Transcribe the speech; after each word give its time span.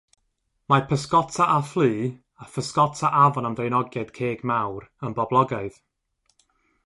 Mae 0.71 0.83
pysgota 0.91 1.45
â 1.55 1.57
phlu 1.71 1.89
a 2.45 2.47
physgota 2.55 3.11
afon 3.23 3.49
am 3.49 3.57
ddraenogiaid 3.59 4.13
ceg 4.21 4.43
mawr 4.53 4.87
yn 5.09 5.19
boblogaidd. 5.19 5.77